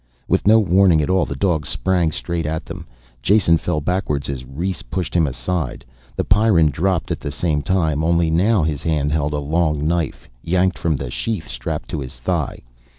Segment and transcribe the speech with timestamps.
[0.27, 2.87] With no warning at all the dog sprang straight at them.
[3.21, 5.85] Jason fell backwards as Rhes pushed him aside.
[6.15, 10.27] The Pyrran dropped at the same time only now his hand held the long knife,
[10.41, 12.63] yanked from the sheath strapped to his thigh.